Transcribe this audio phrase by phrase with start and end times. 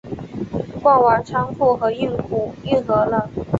[0.81, 3.29] 逛完仓库和运河了